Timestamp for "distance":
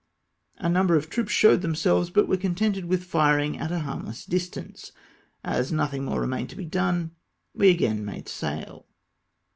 4.25-4.91